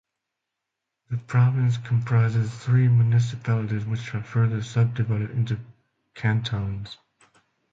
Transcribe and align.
The 1.11 1.17
province 1.17 1.77
comprises 1.77 2.49
three 2.51 2.87
municipalities 2.87 3.85
which 3.85 4.15
are 4.15 4.23
further 4.23 4.63
subdivided 4.63 5.29
into 5.29 5.59
cantons. 6.15 6.97